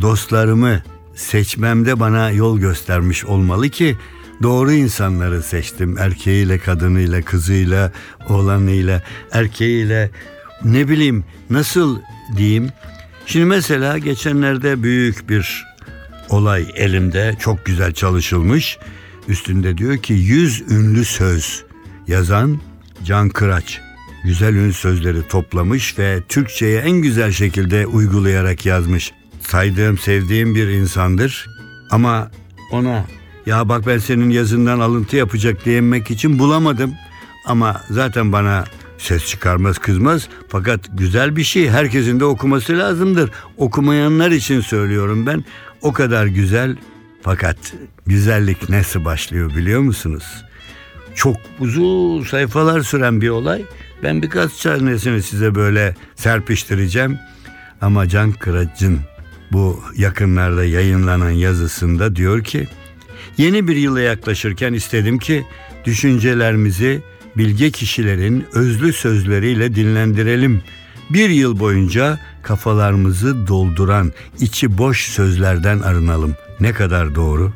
dostlarımı 0.00 0.82
seçmemde 1.14 2.00
bana 2.00 2.30
yol 2.30 2.58
göstermiş 2.58 3.24
olmalı 3.24 3.68
ki 3.68 3.96
doğru 4.42 4.72
insanları 4.72 5.42
seçtim. 5.42 5.98
Erkeğiyle, 5.98 6.58
kadınıyla, 6.58 7.22
kızıyla, 7.22 7.92
oğlanıyla, 8.28 9.02
erkeğiyle 9.32 10.10
ne 10.64 10.88
bileyim 10.88 11.24
nasıl 11.50 11.98
diyeyim. 12.36 12.68
Şimdi 13.26 13.44
mesela 13.46 13.98
geçenlerde 13.98 14.82
büyük 14.82 15.28
bir 15.28 15.66
olay 16.28 16.66
elimde 16.76 17.36
çok 17.40 17.64
güzel 17.64 17.92
çalışılmış. 17.92 18.78
Üstünde 19.28 19.78
diyor 19.78 19.96
ki 19.96 20.12
100 20.12 20.60
ünlü 20.70 21.04
söz 21.04 21.64
yazan 22.06 22.60
Can 23.04 23.28
Kıraç. 23.28 23.80
Güzel 24.24 24.54
ün 24.54 24.70
sözleri 24.70 25.28
toplamış 25.28 25.98
ve 25.98 26.22
Türkçe'ye 26.28 26.80
en 26.80 26.92
güzel 26.92 27.32
şekilde 27.32 27.86
uygulayarak 27.86 28.66
yazmış. 28.66 29.12
Saydığım, 29.40 29.98
sevdiğim 29.98 30.54
bir 30.54 30.68
insandır. 30.68 31.46
Ama 31.90 32.30
ona 32.72 33.04
ya 33.46 33.68
bak 33.68 33.86
ben 33.86 33.98
senin 33.98 34.30
yazından 34.30 34.80
alıntı 34.80 35.16
yapacak 35.16 35.64
diyemek 35.64 36.10
için 36.10 36.38
bulamadım. 36.38 36.94
Ama 37.46 37.80
zaten 37.90 38.32
bana 38.32 38.64
ses 38.98 39.26
çıkarmaz 39.26 39.78
kızmaz 39.78 40.28
fakat 40.48 40.80
güzel 40.92 41.36
bir 41.36 41.44
şey 41.44 41.68
herkesin 41.68 42.20
de 42.20 42.24
okuması 42.24 42.78
lazımdır. 42.78 43.30
Okumayanlar 43.56 44.30
için 44.30 44.60
söylüyorum 44.60 45.26
ben 45.26 45.44
o 45.82 45.92
kadar 45.92 46.26
güzel 46.26 46.76
fakat 47.22 47.56
güzellik 48.06 48.68
nasıl 48.68 49.04
başlıyor 49.04 49.50
biliyor 49.56 49.80
musunuz? 49.80 50.44
Çok 51.14 51.36
uzun 51.60 52.24
sayfalar 52.24 52.80
süren 52.80 53.20
bir 53.20 53.28
olay. 53.28 53.62
Ben 54.02 54.22
birkaç 54.22 54.62
tanesini 54.62 55.22
size 55.22 55.54
böyle 55.54 55.94
serpiştireceğim. 56.14 57.18
Ama 57.80 58.08
Can 58.08 58.32
Kıraç'ın 58.32 59.00
bu 59.52 59.80
yakınlarda 59.96 60.64
yayınlanan 60.64 61.30
yazısında 61.30 62.16
diyor 62.16 62.44
ki 62.44 62.68
Yeni 63.38 63.68
bir 63.68 63.76
yıla 63.76 64.00
yaklaşırken 64.00 64.72
istedim 64.72 65.18
ki 65.18 65.46
düşüncelerimizi 65.84 67.02
bilge 67.38 67.70
kişilerin 67.70 68.46
özlü 68.52 68.92
sözleriyle 68.92 69.74
dinlendirelim. 69.74 70.62
Bir 71.10 71.30
yıl 71.30 71.58
boyunca 71.60 72.18
kafalarımızı 72.42 73.46
dolduran 73.46 74.12
içi 74.40 74.78
boş 74.78 75.08
sözlerden 75.08 75.80
arınalım. 75.80 76.36
Ne 76.60 76.72
kadar 76.72 77.14
doğru. 77.14 77.52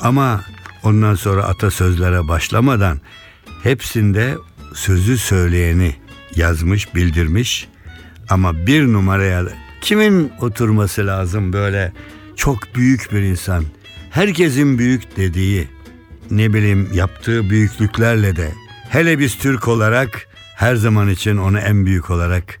Ama 0.00 0.44
ondan 0.82 1.14
sonra 1.14 1.44
atasözlere 1.44 2.28
başlamadan 2.28 3.00
hepsinde 3.62 4.36
sözü 4.74 5.18
söyleyeni 5.18 5.96
yazmış, 6.36 6.94
bildirmiş. 6.94 7.68
Ama 8.28 8.66
bir 8.66 8.92
numaraya 8.92 9.44
kimin 9.80 10.32
oturması 10.40 11.06
lazım 11.06 11.52
böyle 11.52 11.92
çok 12.36 12.74
büyük 12.74 13.12
bir 13.12 13.20
insan. 13.20 13.64
Herkesin 14.10 14.78
büyük 14.78 15.16
dediği, 15.16 15.68
ne 16.30 16.52
bileyim 16.54 16.88
yaptığı 16.94 17.50
büyüklüklerle 17.50 18.36
de 18.36 18.52
hele 18.92 19.18
biz 19.18 19.38
Türk 19.38 19.68
olarak 19.68 20.28
her 20.56 20.74
zaman 20.74 21.08
için 21.08 21.36
onu 21.36 21.58
en 21.58 21.86
büyük 21.86 22.10
olarak 22.10 22.58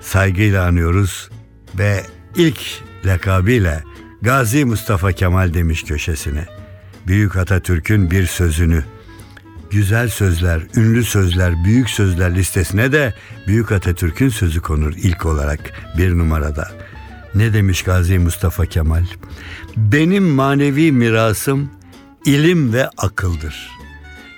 saygıyla 0.00 0.66
anıyoruz 0.66 1.30
ve 1.78 2.02
ilk 2.36 2.60
lakabıyla 3.04 3.82
Gazi 4.22 4.64
Mustafa 4.64 5.12
Kemal 5.12 5.54
demiş 5.54 5.82
köşesine. 5.82 6.46
Büyük 7.06 7.36
Atatürk'ün 7.36 8.10
bir 8.10 8.26
sözünü 8.26 8.84
güzel 9.70 10.08
sözler, 10.08 10.62
ünlü 10.76 11.04
sözler, 11.04 11.64
büyük 11.64 11.90
sözler 11.90 12.34
listesine 12.34 12.92
de 12.92 13.14
Büyük 13.46 13.72
Atatürk'ün 13.72 14.28
sözü 14.28 14.60
konur 14.60 14.92
ilk 14.96 15.26
olarak 15.26 15.60
bir 15.98 16.18
numarada. 16.18 16.70
Ne 17.34 17.52
demiş 17.52 17.82
Gazi 17.82 18.18
Mustafa 18.18 18.66
Kemal? 18.66 19.04
Benim 19.76 20.24
manevi 20.24 20.92
mirasım 20.92 21.70
ilim 22.24 22.72
ve 22.72 22.88
akıldır. 22.88 23.79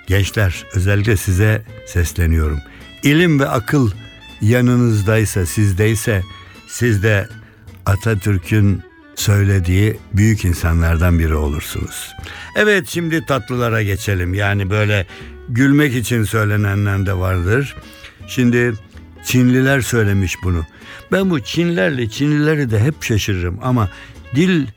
Gençler 0.07 0.65
özellikle 0.73 1.17
size 1.17 1.61
sesleniyorum. 1.85 2.59
İlim 3.03 3.39
ve 3.39 3.47
akıl 3.47 3.91
yanınızdaysa, 4.41 5.45
sizdeyse 5.45 6.23
siz 6.67 7.03
de 7.03 7.27
Atatürk'ün 7.85 8.81
söylediği 9.15 9.97
büyük 10.13 10.45
insanlardan 10.45 11.19
biri 11.19 11.35
olursunuz. 11.35 12.13
Evet 12.55 12.87
şimdi 12.87 13.25
tatlılara 13.25 13.83
geçelim. 13.83 14.33
Yani 14.33 14.69
böyle 14.69 15.07
gülmek 15.49 15.95
için 15.95 16.23
söylenenler 16.23 17.05
de 17.05 17.13
vardır. 17.13 17.75
Şimdi 18.27 18.73
Çinliler 19.25 19.81
söylemiş 19.81 20.35
bunu. 20.43 20.65
Ben 21.11 21.29
bu 21.29 21.39
Çinlerle 21.39 22.09
Çinlileri 22.09 22.71
de 22.71 22.79
hep 22.79 23.03
şaşırırım 23.03 23.59
ama 23.63 23.89
dil 24.35 24.67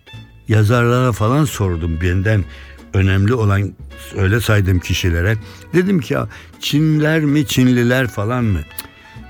yazarlara 0.49 1.12
falan 1.12 1.45
sordum 1.45 2.00
benden 2.00 2.45
önemli 2.97 3.35
olan 3.35 3.73
öyle 4.17 4.41
saydığım 4.41 4.79
kişilere. 4.79 5.37
Dedim 5.75 6.00
ki 6.00 6.17
Çinler 6.61 7.21
mi 7.21 7.47
Çinliler 7.47 8.09
falan 8.09 8.45
mı? 8.45 8.61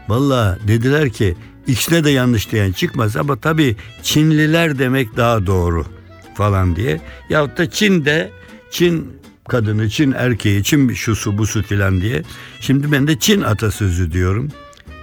Valla 0.08 0.58
dediler 0.68 1.10
ki 1.10 1.36
İkisine 1.66 2.04
de 2.04 2.10
yanlış 2.10 2.52
diyen 2.52 2.72
çıkmaz 2.72 3.16
ama 3.16 3.36
tabii 3.36 3.76
Çinliler 4.02 4.78
demek 4.78 5.16
daha 5.16 5.46
doğru 5.46 5.86
falan 6.34 6.76
diye. 6.76 7.00
Yahut 7.30 7.58
da 7.58 7.70
Çin'de 7.70 8.30
Çin 8.70 9.12
kadını, 9.48 9.90
Çin 9.90 10.12
erkeği, 10.12 10.64
Çin 10.64 10.94
şusu 10.94 11.38
busu 11.38 11.62
filan 11.62 12.00
diye. 12.00 12.22
Şimdi 12.60 12.92
ben 12.92 13.06
de 13.06 13.18
Çin 13.18 13.40
atasözü 13.40 14.12
diyorum. 14.12 14.48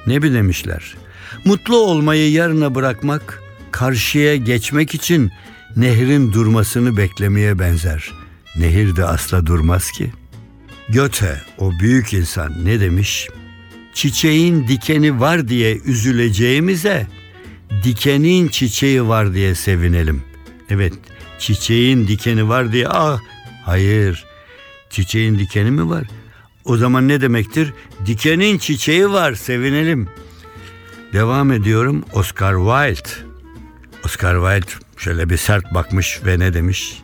Ne 0.08 0.24
bilemişler? 0.24 0.96
Mutlu 1.46 1.78
olmayı 1.78 2.32
yarına 2.32 2.76
bırakmak, 2.76 3.44
karşıya 3.72 4.36
geçmek 4.36 4.96
için 4.96 5.32
nehrin 5.76 6.34
durmasını 6.34 6.98
beklemeye 6.98 7.60
benzer. 7.60 8.12
Nehir 8.56 8.96
de 8.96 9.06
asla 9.06 9.46
durmaz 9.46 9.92
ki. 9.92 10.12
Göte, 10.90 11.42
o 11.58 11.72
büyük 11.80 12.14
insan 12.14 12.66
ne 12.66 12.80
demiş? 12.80 13.30
çiçeğin 13.94 14.68
dikeni 14.68 15.20
var 15.20 15.48
diye 15.48 15.78
üzüleceğimize 15.78 17.08
dikenin 17.84 18.48
çiçeği 18.48 19.08
var 19.08 19.34
diye 19.34 19.56
sevinelim. 19.56 20.24
Evet, 20.70 20.94
çiçeğin 21.40 22.08
dikeni 22.08 22.50
var 22.50 22.72
diye 22.72 22.88
ah 22.88 23.20
hayır. 23.66 24.26
Çiçeğin 24.90 25.40
dikeni 25.40 25.72
mi 25.72 25.90
var? 25.90 26.04
O 26.66 26.78
zaman 26.78 27.08
ne 27.08 27.22
demektir? 27.22 27.74
Dikenin 28.06 28.58
çiçeği 28.58 29.10
var, 29.10 29.34
sevinelim. 29.36 30.10
Devam 31.14 31.52
ediyorum. 31.52 32.06
Oscar 32.14 32.56
Wilde. 32.56 33.10
Oscar 34.06 34.36
Wilde 34.36 34.86
şöyle 34.98 35.30
bir 35.30 35.38
sert 35.38 35.74
bakmış 35.74 36.20
ve 36.26 36.40
ne 36.40 36.54
demiş? 36.54 37.02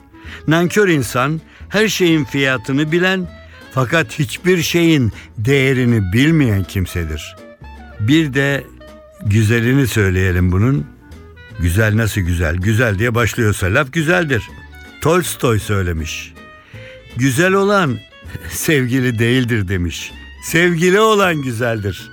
Nankör 0.47 0.87
insan 0.87 1.41
her 1.69 1.87
şeyin 1.87 2.25
fiyatını 2.25 2.91
bilen 2.91 3.27
fakat 3.71 4.19
hiçbir 4.19 4.61
şeyin 4.61 5.11
değerini 5.37 6.13
bilmeyen 6.13 6.63
kimsedir. 6.63 7.35
Bir 7.99 8.33
de 8.33 8.63
güzelini 9.25 9.87
söyleyelim 9.87 10.51
bunun. 10.51 10.85
Güzel 11.59 11.97
nasıl 11.97 12.21
güzel? 12.21 12.55
Güzel 12.55 12.99
diye 12.99 13.15
başlıyorsa 13.15 13.67
laf 13.73 13.93
güzeldir. 13.93 14.43
Tolstoy 15.01 15.59
söylemiş. 15.59 16.33
Güzel 17.17 17.53
olan 17.53 17.97
sevgili 18.49 19.19
değildir 19.19 19.67
demiş. 19.67 20.11
Sevgili 20.43 20.99
olan 20.99 21.41
güzeldir. 21.41 22.09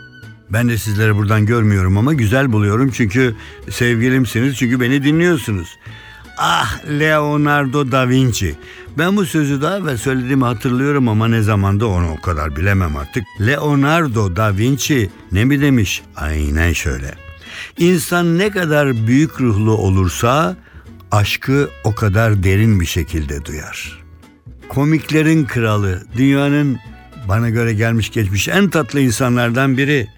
Ben 0.51 0.69
de 0.69 0.79
sizleri 0.79 1.17
buradan 1.17 1.47
görmüyorum 1.47 1.99
ama 1.99 2.13
güzel 2.13 2.53
buluyorum 2.53 2.91
çünkü 2.91 3.35
sevgilimsiniz 3.71 4.57
çünkü 4.57 4.81
beni 4.81 5.05
dinliyorsunuz. 5.05 5.69
Ah 6.39 6.81
Leonardo 6.85 7.93
da 7.93 8.09
Vinci. 8.09 8.55
Ben 8.99 9.17
bu 9.17 9.27
sözü 9.27 9.63
daha 9.63 9.79
evvel 9.79 9.97
söylediğimi 9.97 10.45
hatırlıyorum 10.45 11.09
ama 11.09 11.29
ne 11.29 11.43
zamanda 11.43 11.87
onu 11.87 12.11
o 12.11 12.21
kadar 12.21 12.57
bilemem 12.57 12.97
artık. 12.97 13.25
Leonardo 13.41 14.37
da 14.37 14.57
Vinci 14.57 15.11
ne 15.33 15.45
mi 15.45 15.61
demiş? 15.61 16.03
Aynen 16.17 16.73
şöyle. 16.73 17.15
İnsan 17.79 18.39
ne 18.39 18.51
kadar 18.51 19.07
büyük 19.07 19.41
ruhlu 19.41 19.73
olursa 19.77 20.57
aşkı 21.11 21.71
o 21.85 21.95
kadar 21.95 22.43
derin 22.43 22.81
bir 22.81 22.87
şekilde 22.87 23.45
duyar. 23.45 24.05
Komiklerin 24.69 25.45
kralı, 25.45 26.07
dünyanın 26.17 26.79
bana 27.29 27.51
göre 27.51 27.73
gelmiş 27.73 28.11
geçmiş 28.11 28.49
en 28.49 28.71
tatlı 28.71 29.01
insanlardan 29.01 29.77
biri. 29.77 30.09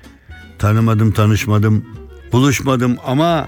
Tanımadım, 0.58 1.12
tanışmadım, 1.12 1.84
buluşmadım 2.32 2.96
ama 3.06 3.46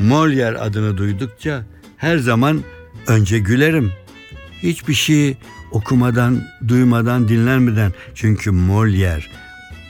Molière 0.00 0.58
adını 0.58 0.96
duydukça 0.96 1.64
her 1.96 2.18
zaman 2.18 2.62
önce 3.06 3.38
gülerim. 3.38 3.92
Hiçbir 4.62 4.94
şey 4.94 5.36
okumadan, 5.72 6.44
duymadan, 6.68 7.28
dinlenmeden. 7.28 7.92
Çünkü 8.14 8.50
Molière 8.50 9.24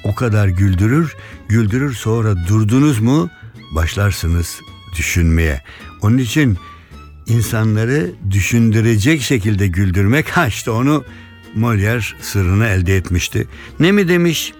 o 0.05 0.14
kadar 0.14 0.49
güldürür, 0.49 1.16
güldürür 1.49 1.95
sonra 1.95 2.47
durdunuz 2.49 2.99
mu 2.99 3.31
başlarsınız 3.75 4.61
düşünmeye. 4.99 5.62
Onun 6.03 6.19
için 6.19 6.59
insanları 7.27 8.11
düşündürecek 8.31 9.23
şekilde 9.23 9.66
güldürmek 9.66 10.29
ha 10.29 10.47
işte 10.47 10.71
onu 10.71 11.05
Molière 11.57 12.12
sırrını 12.21 12.66
elde 12.66 12.97
etmişti. 12.97 13.49
Ne 13.81 13.92
mi 13.92 14.09
demiş? 14.09 14.53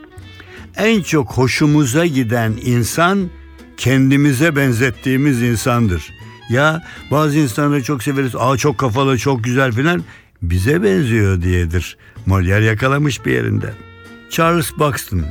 En 0.77 1.03
çok 1.03 1.33
hoşumuza 1.33 2.07
giden 2.07 2.53
insan 2.63 3.31
kendimize 3.77 4.57
benzettiğimiz 4.57 5.43
insandır. 5.43 6.16
Ya 6.51 6.83
bazı 7.11 7.39
insanları 7.39 7.83
çok 7.83 8.03
severiz. 8.03 8.35
Aa 8.39 8.57
çok 8.57 8.79
kafalı, 8.79 9.19
çok 9.19 9.45
güzel 9.45 9.73
filan. 9.73 10.05
Bize 10.43 10.83
benziyor 10.83 11.43
diyedir. 11.43 11.97
Molière 12.27 12.65
yakalamış 12.65 13.27
bir 13.27 13.33
yerinde. 13.33 13.73
Charles 14.31 14.79
Buxton. 14.79 15.25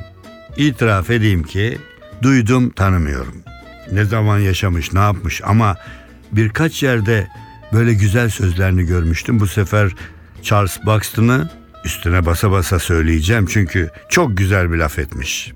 İtiraf 0.58 1.10
edeyim 1.10 1.43
ki 1.43 1.78
duydum 2.21 2.69
tanımıyorum. 2.69 3.36
Ne 3.91 4.06
zaman 4.06 4.39
yaşamış, 4.39 4.93
ne 4.93 4.99
yapmış 4.99 5.41
ama 5.45 5.75
birkaç 6.32 6.84
yerde 6.84 7.28
böyle 7.73 7.93
güzel 7.93 8.30
sözlerini 8.30 8.86
görmüştüm. 8.86 9.39
Bu 9.39 9.47
sefer 9.47 9.91
Charles 10.41 10.80
Buxton'ı 10.86 11.49
üstüne 11.86 12.25
basa 12.25 12.51
basa 12.51 12.80
söyleyeceğim 12.80 13.45
çünkü 13.49 13.89
çok 14.10 14.38
güzel 14.38 14.71
bir 14.71 14.78
laf 14.78 14.99
etmiş. 14.99 15.51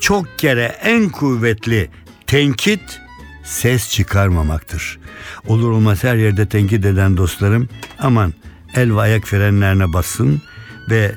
Çok 0.00 0.38
kere 0.38 0.64
en 0.82 1.08
kuvvetli 1.08 1.90
tenkit 2.26 3.00
ses 3.44 3.90
çıkarmamaktır. 3.90 4.98
Olur 5.46 5.70
olmaz 5.70 6.04
her 6.04 6.16
yerde 6.16 6.48
tenkit 6.48 6.84
eden 6.84 7.16
dostlarım 7.16 7.68
aman 7.98 8.34
el 8.74 8.94
ve 8.94 9.00
ayak 9.00 9.24
frenlerine 9.24 9.92
bassın 9.92 10.42
ve 10.90 11.14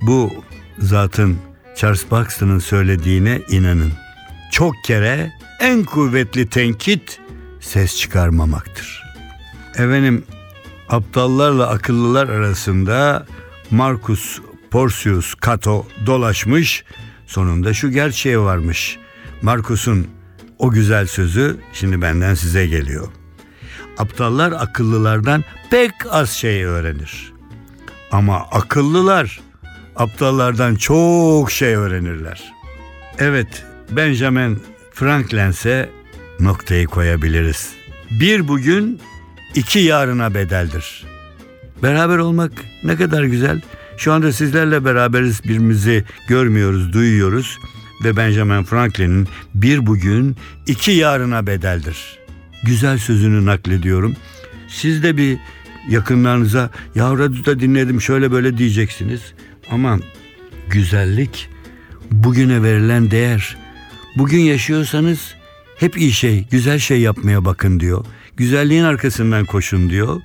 bu 0.00 0.30
zatın 0.78 1.38
Charles 1.76 2.10
Buxton'ın 2.10 2.58
söylediğine 2.58 3.42
inanın. 3.48 3.92
Çok 4.50 4.74
kere 4.84 5.32
en 5.60 5.84
kuvvetli 5.84 6.48
tenkit 6.48 7.20
ses 7.60 7.96
çıkarmamaktır. 7.96 9.02
Efendim 9.74 10.24
aptallarla 10.88 11.68
akıllılar 11.68 12.28
arasında 12.28 13.26
Marcus 13.70 14.40
Porcius 14.70 15.34
Cato 15.46 15.86
dolaşmış 16.06 16.84
sonunda 17.26 17.74
şu 17.74 17.90
gerçeğe 17.90 18.38
varmış. 18.38 18.98
Marcus'un 19.42 20.06
o 20.62 20.70
güzel 20.70 21.06
sözü 21.06 21.56
şimdi 21.72 22.02
benden 22.02 22.34
size 22.34 22.66
geliyor. 22.66 23.08
Aptallar 23.98 24.52
akıllılardan 24.52 25.44
pek 25.70 25.92
az 26.10 26.30
şey 26.30 26.64
öğrenir. 26.64 27.32
Ama 28.12 28.36
akıllılar 28.50 29.40
aptallardan 29.96 30.74
çok 30.74 31.50
şey 31.50 31.74
öğrenirler. 31.74 32.52
Evet, 33.18 33.64
Benjamin 33.90 34.62
Franklin'se 34.92 35.90
noktayı 36.40 36.86
koyabiliriz. 36.86 37.72
Bir 38.10 38.48
bugün 38.48 39.00
iki 39.54 39.78
yarına 39.78 40.34
bedeldir. 40.34 41.04
Beraber 41.82 42.18
olmak 42.18 42.52
ne 42.84 42.96
kadar 42.96 43.24
güzel. 43.24 43.60
Şu 43.96 44.12
anda 44.12 44.32
sizlerle 44.32 44.84
beraberiz 44.84 45.44
birbirimizi 45.44 46.04
görmüyoruz, 46.28 46.92
duyuyoruz 46.92 47.58
ve 48.04 48.16
Benjamin 48.16 48.64
Franklin'in 48.64 49.28
bir 49.54 49.86
bugün 49.86 50.36
iki 50.66 50.90
yarına 50.90 51.46
bedeldir. 51.46 52.18
Güzel 52.62 52.98
sözünü 52.98 53.46
naklediyorum. 53.46 54.16
Siz 54.68 55.02
de 55.02 55.16
bir 55.16 55.38
yakınlarınıza 55.88 56.70
ya 56.94 57.12
radyoda 57.12 57.60
dinledim 57.60 58.00
şöyle 58.00 58.32
böyle 58.32 58.58
diyeceksiniz. 58.58 59.20
Ama 59.70 59.98
güzellik 60.70 61.48
bugüne 62.10 62.62
verilen 62.62 63.10
değer. 63.10 63.56
Bugün 64.16 64.38
yaşıyorsanız 64.40 65.34
hep 65.76 65.98
iyi 65.98 66.12
şey, 66.12 66.46
güzel 66.50 66.78
şey 66.78 67.00
yapmaya 67.00 67.44
bakın 67.44 67.80
diyor. 67.80 68.04
Güzelliğin 68.36 68.84
arkasından 68.84 69.44
koşun 69.44 69.90
diyor. 69.90 70.20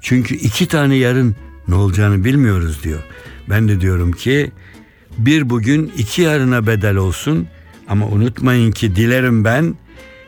Çünkü 0.00 0.34
iki 0.34 0.68
tane 0.68 0.96
yarın 0.96 1.36
ne 1.68 1.74
olacağını 1.74 2.24
bilmiyoruz 2.24 2.82
diyor. 2.84 3.02
Ben 3.50 3.68
de 3.68 3.80
diyorum 3.80 4.12
ki 4.12 4.52
bir 5.18 5.50
bugün 5.50 5.92
iki 5.98 6.22
yarına 6.22 6.66
bedel 6.66 6.96
olsun 6.96 7.46
ama 7.88 8.06
unutmayın 8.06 8.72
ki 8.72 8.96
dilerim 8.96 9.44
ben 9.44 9.74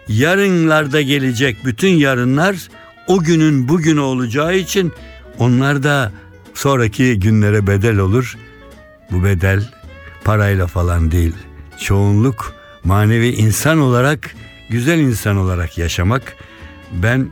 yarınlarda 0.09 1.01
gelecek 1.03 1.57
bütün 1.65 1.89
yarınlar 1.89 2.69
o 3.09 3.19
günün 3.19 3.69
bugünü 3.69 4.01
olacağı 4.01 4.57
için 4.57 4.93
onlar 5.39 5.83
da 5.83 6.13
sonraki 6.55 7.21
günlere 7.21 7.67
bedel 7.67 7.99
olur. 7.99 8.37
Bu 9.11 9.25
bedel 9.25 9.71
parayla 10.25 10.67
falan 10.67 11.11
değil. 11.11 11.35
Çoğunluk 11.81 12.55
manevi 12.85 13.29
insan 13.29 13.79
olarak, 13.79 14.35
güzel 14.71 14.99
insan 14.99 15.37
olarak 15.37 15.79
yaşamak. 15.79 16.37
Ben 16.93 17.27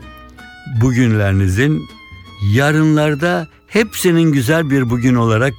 bugünlerinizin 0.81 1.83
yarınlarda 2.53 3.49
hepsinin 3.67 4.33
güzel 4.33 4.71
bir 4.71 4.91
bugün 4.91 5.15
olarak 5.15 5.55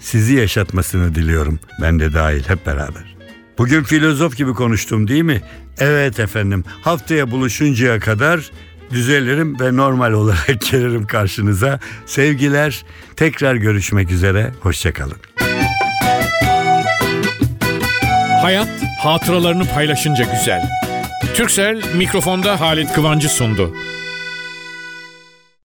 sizi 0.00 0.34
yaşatmasını 0.34 1.14
diliyorum. 1.14 1.60
Ben 1.82 2.00
de 2.00 2.12
dahil 2.12 2.42
hep 2.48 2.66
beraber. 2.66 3.16
Bugün 3.58 3.82
filozof 3.82 4.36
gibi 4.36 4.52
konuştum 4.54 5.08
değil 5.08 5.22
mi? 5.22 5.42
Evet 5.78 6.20
efendim. 6.20 6.64
Haftaya 6.82 7.30
buluşuncaya 7.30 8.00
kadar 8.00 8.50
düzelirim 8.90 9.60
ve 9.60 9.76
normal 9.76 10.12
olarak 10.22 10.60
gelirim 10.70 11.06
karşınıza. 11.06 11.80
Sevgiler. 12.06 12.84
Tekrar 13.16 13.54
görüşmek 13.54 14.10
üzere. 14.10 14.52
Hoşçakalın. 14.60 15.16
Hayat 18.42 18.68
hatıralarını 19.02 19.64
paylaşınca 19.68 20.24
güzel. 20.38 20.62
Türksel 21.34 21.82
mikrofonda 21.96 22.60
Halit 22.60 22.92
Kıvancı 22.92 23.28
sundu. 23.28 23.74